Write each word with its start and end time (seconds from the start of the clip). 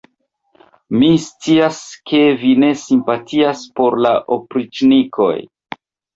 Mi 1.01 1.09
scias, 1.25 1.81
ke 2.13 2.21
vi 2.45 2.55
ne 2.65 2.71
simpatias 2.85 3.63
por 3.83 4.01
la 4.07 4.15
opriĉnikoj! 4.39 5.31